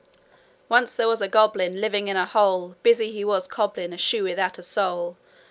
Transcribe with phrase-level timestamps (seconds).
[0.67, 4.23] 'Once there was a goblin Living in a hole; Busy he was cobblin' A shoe
[4.23, 5.15] without a sole.